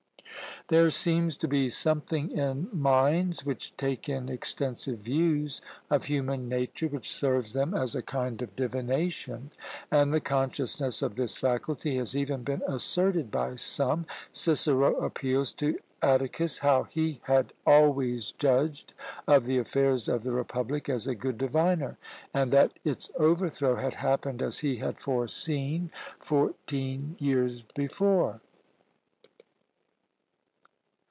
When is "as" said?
7.73-7.93, 20.87-21.05, 24.41-24.59